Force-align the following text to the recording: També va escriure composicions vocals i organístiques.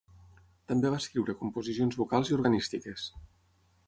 També 0.71 0.91
va 0.93 1.01
escriure 1.03 1.35
composicions 1.41 1.97
vocals 1.99 2.31
i 2.31 2.37
organístiques. 2.39 3.05